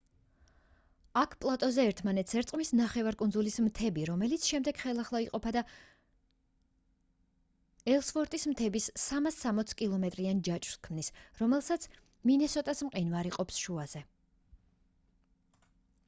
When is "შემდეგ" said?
4.53-4.79